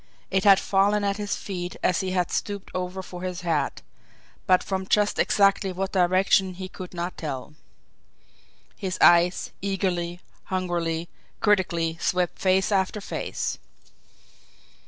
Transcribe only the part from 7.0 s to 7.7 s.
tell.